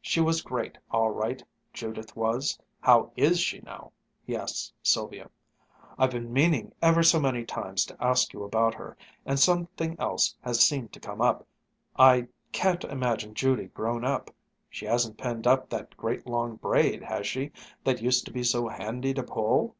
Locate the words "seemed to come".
10.60-11.20